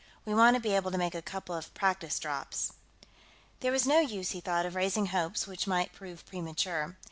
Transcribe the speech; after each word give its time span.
We 0.25 0.33
want 0.33 0.55
to 0.55 0.59
be 0.59 0.75
able 0.75 0.89
to 0.89 0.97
make 0.97 1.13
a 1.13 1.21
couple 1.21 1.53
of 1.53 1.71
practice 1.75 2.17
drops." 2.17 2.73
There 3.59 3.71
was 3.71 3.85
no 3.85 3.99
use, 3.99 4.31
he 4.31 4.39
thought, 4.41 4.65
of 4.65 4.73
raising 4.73 5.05
hopes 5.05 5.45
which 5.45 5.67
might 5.67 5.93
prove 5.93 6.25
premature. 6.25 6.97